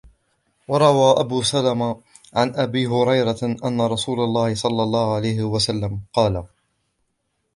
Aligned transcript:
وَرَوَى 0.67 1.19
أَبُو 1.19 1.41
سَلَمَةَ 1.41 2.01
عَنْ 2.33 2.55
أَبِي 2.55 2.85
هُرَيْرَةَ 2.87 3.55
أَنَّ 3.65 3.81
رَسُولَ 3.81 4.19
اللَّهِ 4.19 4.53
صَلَّى 4.55 4.83
اللَّهُ 4.83 5.15
عَلَيْهِ 5.15 5.43
وَسَلَّمَ 5.43 6.01
قَالَ 6.13 6.43